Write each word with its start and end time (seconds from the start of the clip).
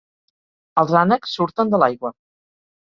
Els 0.83 0.95
ànecs 1.03 1.37
surten 1.41 1.75
de 1.77 1.85
l'aigua. 1.85 2.15